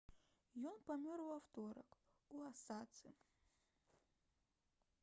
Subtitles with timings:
[0.69, 1.99] ён памёр у аўторак
[2.39, 3.15] у осацы